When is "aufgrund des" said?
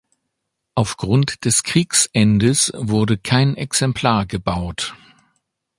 0.73-1.61